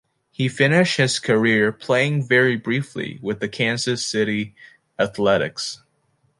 He 0.31 0.47
finished 0.49 0.97
his 0.97 1.19
career 1.19 1.71
playing 1.71 2.27
very 2.27 2.55
briefly 2.55 3.19
with 3.21 3.39
the 3.39 3.47
Kansas 3.47 4.03
City 4.03 4.55
Athletics. 4.97 5.83